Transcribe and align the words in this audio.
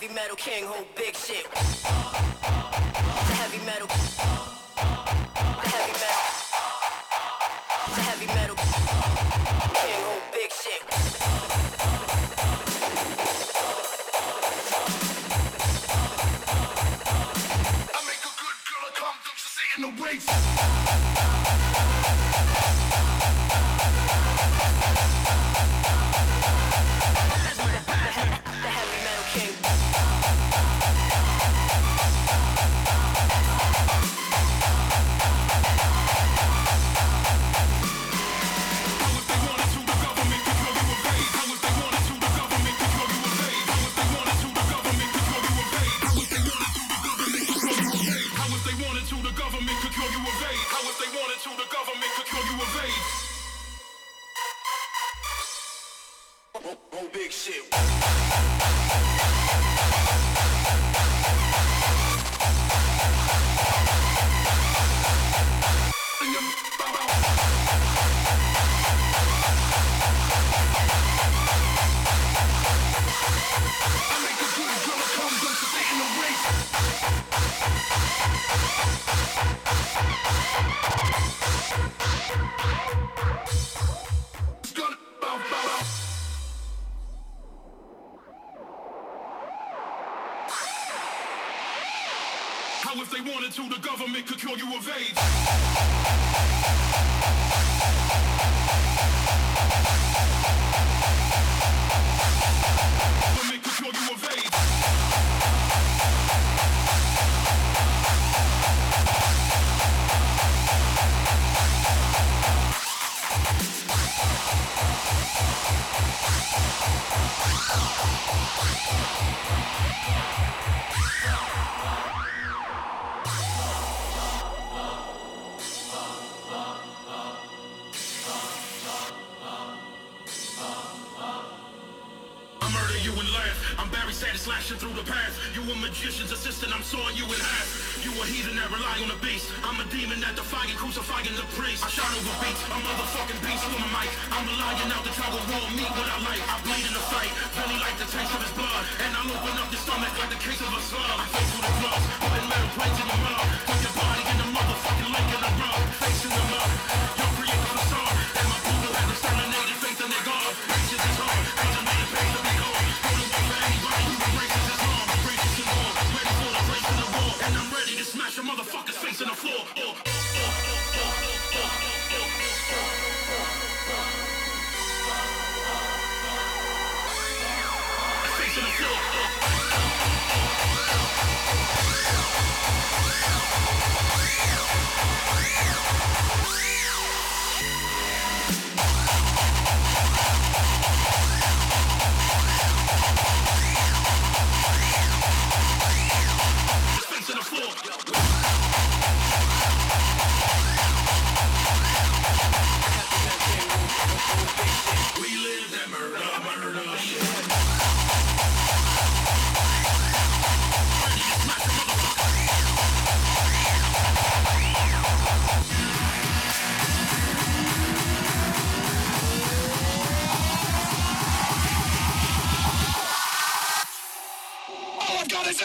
heavy 0.00 0.14
metal 0.14 0.36
king, 0.36 0.64
hold 0.64 0.86
big 0.96 1.14
shit. 1.14 1.46
The 1.52 3.34
heavy 3.34 3.64
metal. 3.66 4.59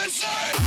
insane 0.06 0.65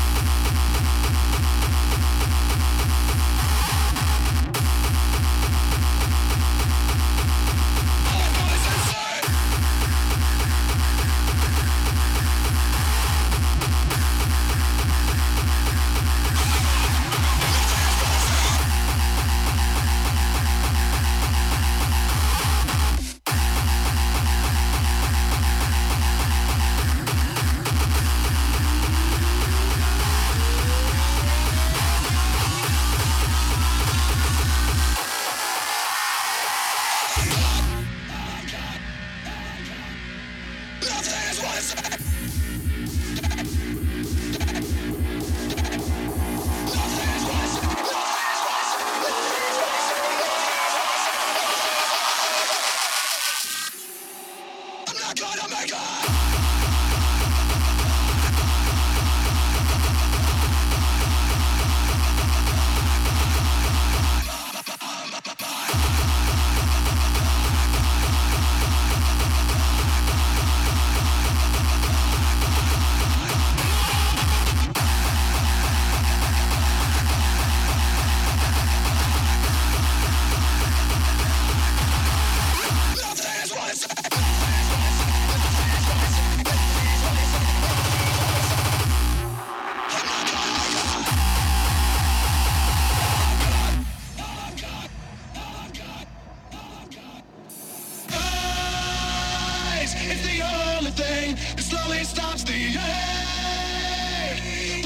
Nobody 101.99 102.15
stops 102.15 102.43
the 102.43 102.53
hate. 102.53 102.79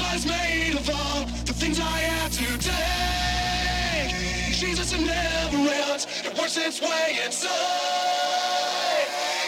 Life's 0.00 0.26
made 0.26 0.74
of 0.74 0.90
all 0.90 1.24
the 1.46 1.52
things 1.52 1.78
I 1.78 1.98
have 2.10 2.32
to 2.32 2.58
take. 2.58 4.10
Jesus, 4.50 4.92
it 4.92 5.00
never 5.00 5.58
ends. 5.58 6.08
It 6.24 6.36
works 6.36 6.56
its 6.56 6.80
way 6.80 7.20
inside. 7.24 7.50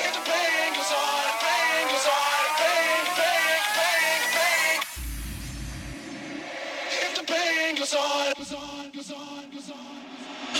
If 0.06 0.14
the 0.14 0.20
pain 0.30 0.74
goes 0.74 0.92
on, 0.94 1.24
the 1.26 1.38
pain 1.42 1.88
goes 1.88 2.06
on. 2.06 2.26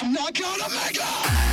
I'm 0.03 0.13
not 0.13 0.35
gonna 0.35 0.69
make 0.75 0.97
it! 0.97 1.46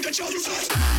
break 0.00 0.12
a 0.12 0.14
children's 0.14 0.46
hearts. 0.46 0.97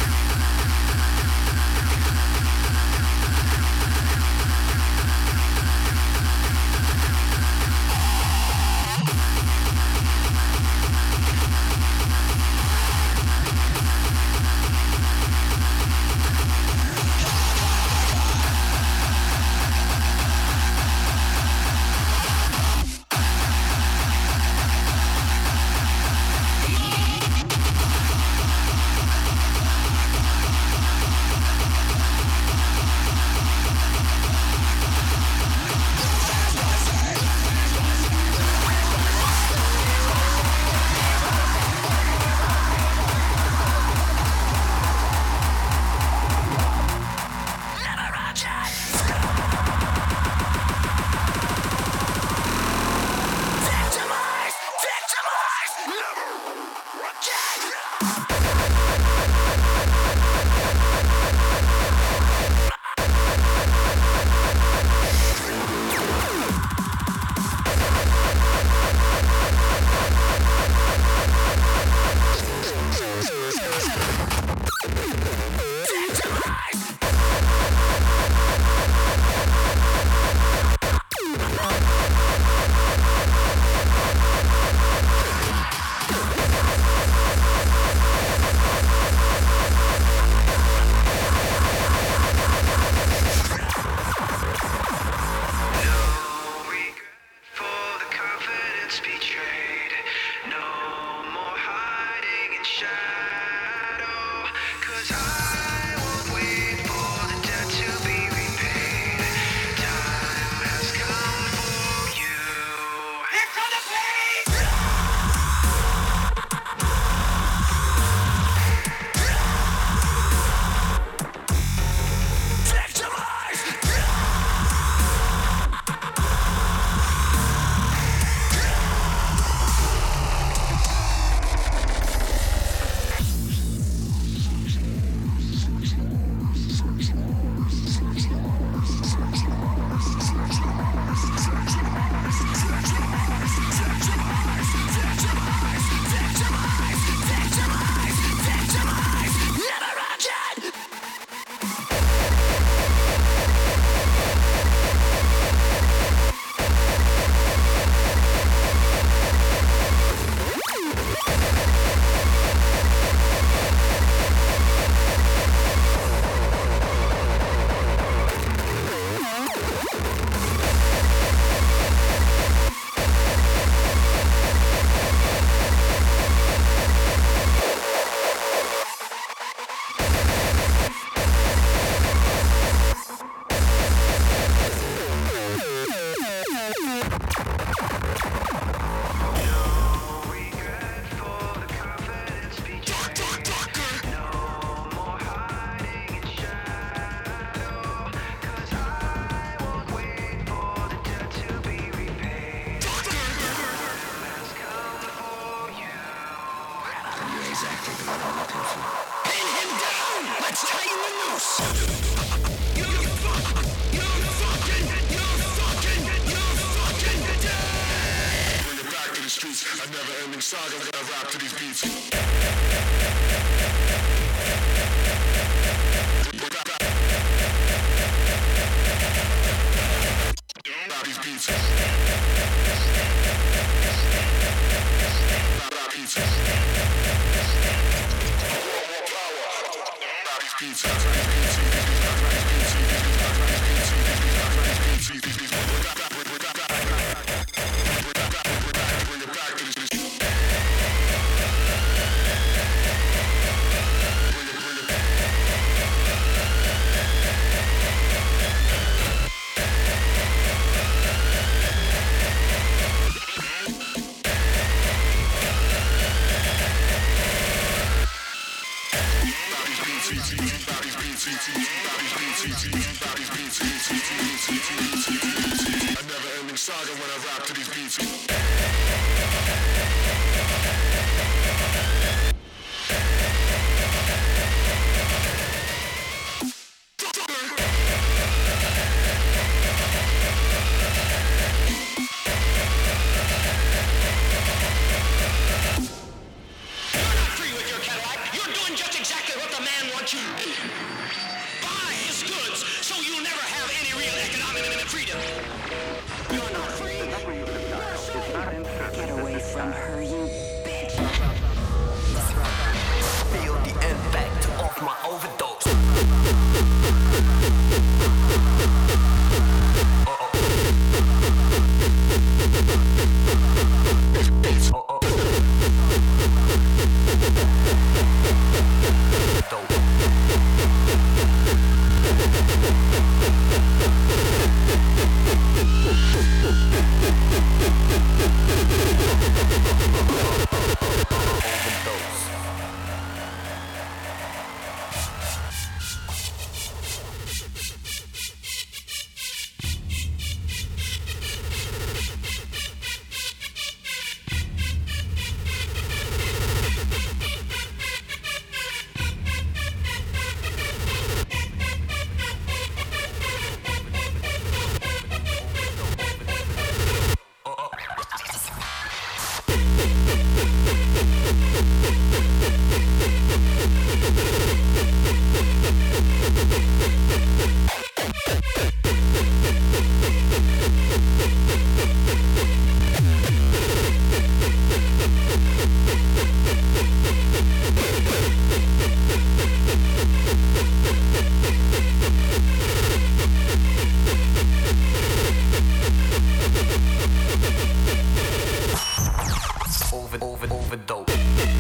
over 400.12 400.24
over 400.24 400.48
overdose. 400.54 401.59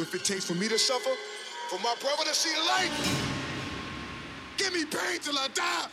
If 0.00 0.14
it 0.14 0.24
takes 0.24 0.46
for 0.46 0.54
me 0.54 0.66
to 0.66 0.78
suffer, 0.78 1.10
for 1.68 1.78
my 1.80 1.94
brother 2.00 2.24
to 2.24 2.34
see 2.34 2.56
light, 2.66 2.90
give 4.56 4.72
me 4.72 4.86
pain 4.86 5.20
till 5.20 5.38
I 5.38 5.48
die. 5.52 5.89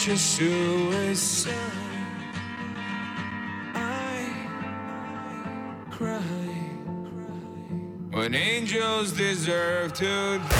Self-righteous 0.00 0.22
suicide. 0.22 1.54
I 3.74 4.32
cry 5.90 6.20
when 8.10 8.34
angels 8.34 9.12
deserve 9.12 9.92
to. 9.94 10.59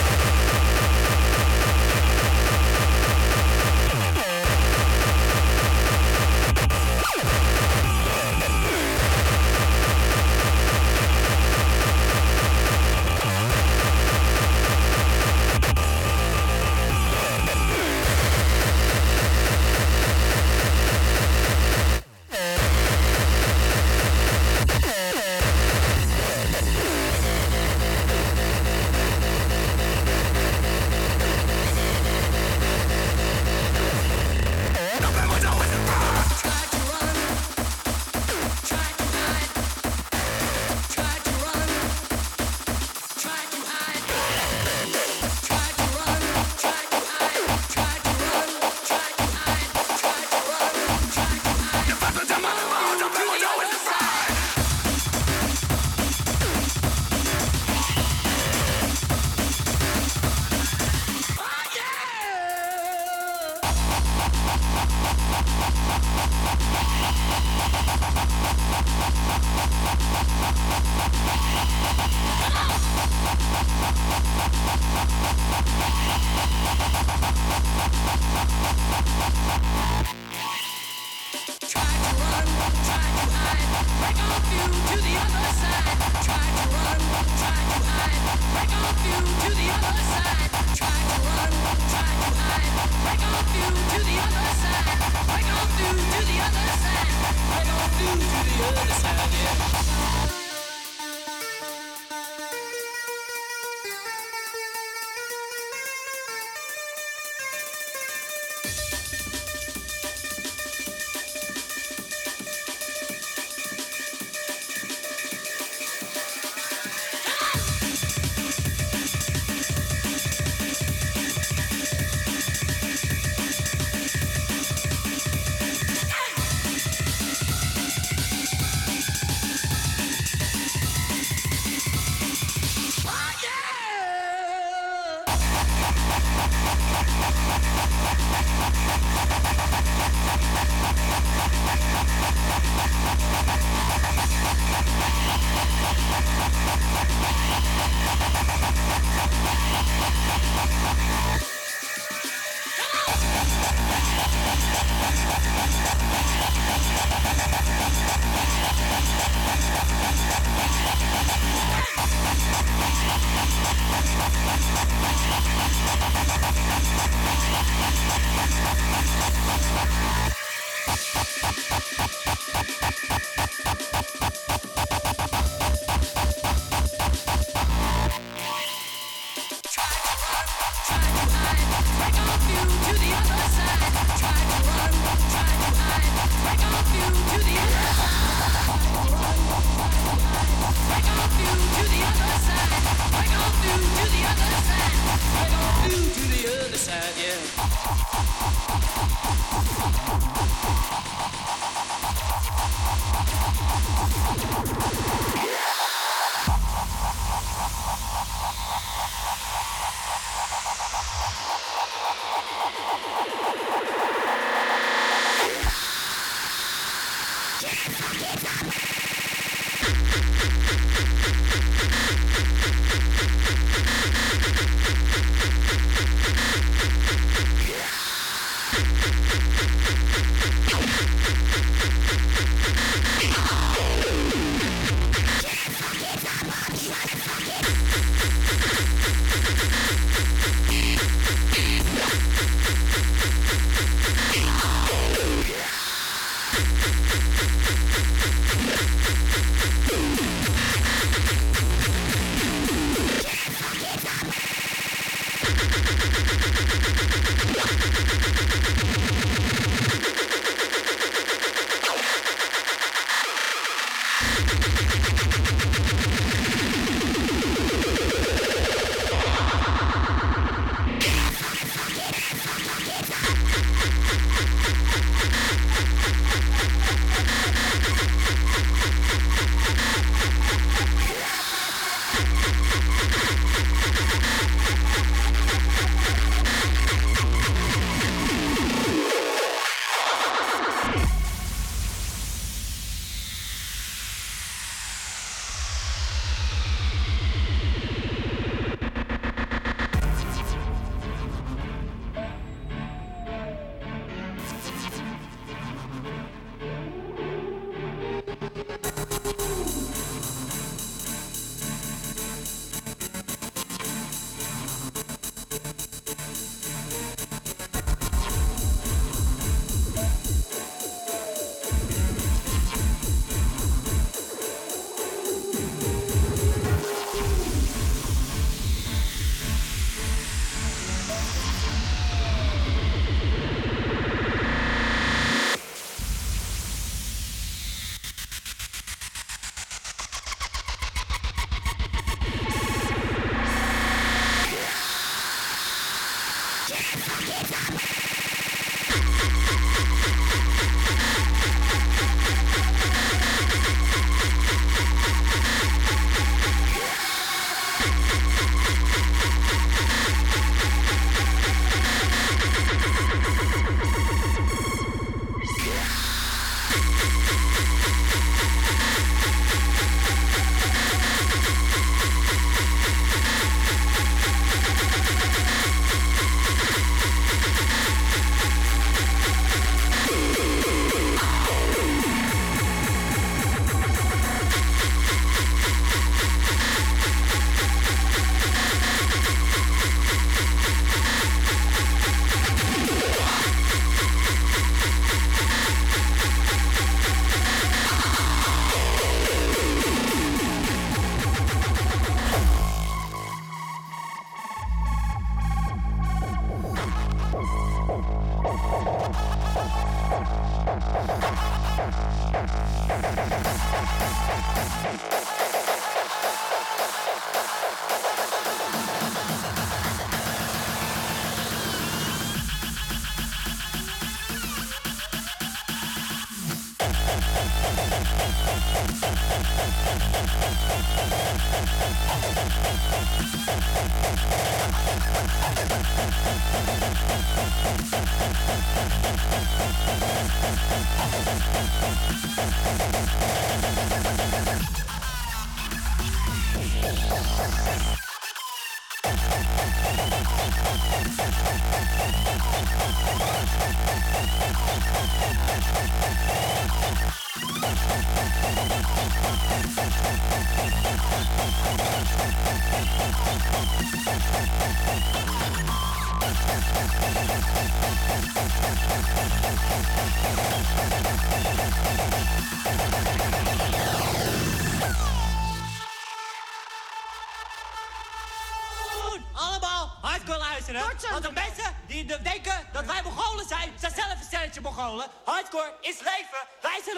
days 486.05 486.13
later, 486.13 486.47
wij 486.61 486.81
zijn 486.85 486.97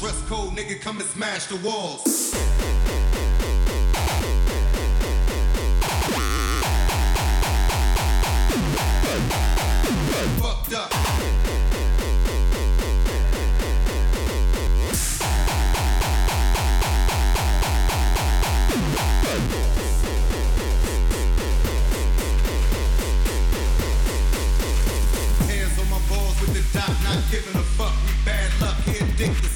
dress 0.00 0.22
code, 0.22 0.56
nigga, 0.56 0.80
come 0.80 0.98
and 0.98 1.06
smash 1.10 1.44
the 1.44 1.56
walls. 1.56 2.30
Fucked 10.40 10.72
up. 10.72 10.90
Hands 25.44 25.78
on 25.78 25.90
my 25.90 25.98
balls 26.08 26.40
with 26.40 26.54
the 26.54 26.78
dot, 26.78 26.88
not 27.04 27.22
giving 27.30 27.54
a 27.54 27.62
fuck. 27.76 27.92
We 28.06 28.12
bad 28.24 28.60
luck. 28.62 29.49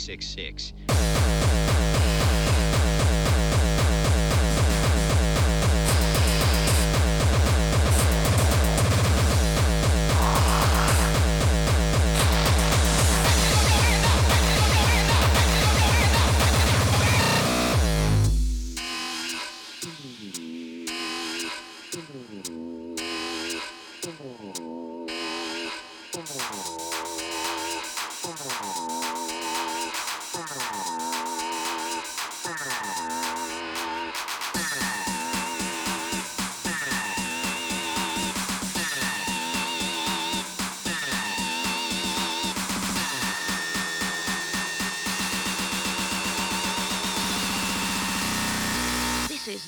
666. 0.00 0.72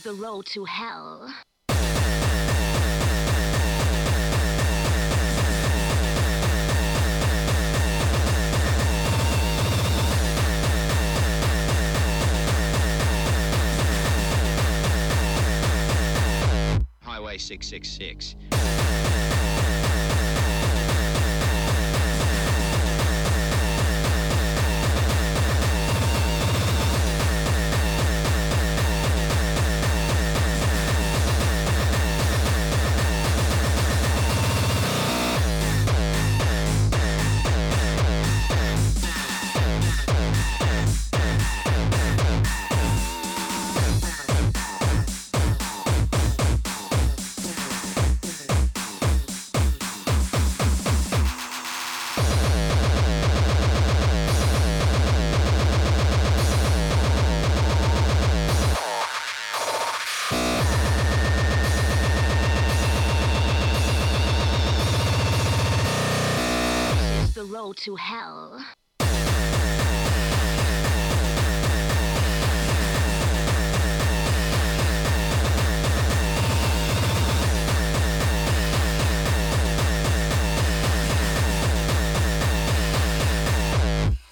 The 0.02 0.14
road 0.14 0.44
to 0.46 0.64
hell. 0.64 1.32
Highway 17.02 17.38
666. 17.38 18.34
To 67.82 67.96
hell. 67.96 68.64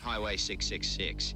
Highway 0.01 0.36
666. 0.36 1.34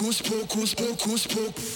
poucos, 0.00 0.22
poucos, 0.22 0.74
poucos, 0.74 1.26
poucos. 1.26 1.69